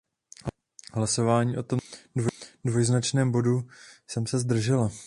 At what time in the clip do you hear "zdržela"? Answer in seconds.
4.39-4.91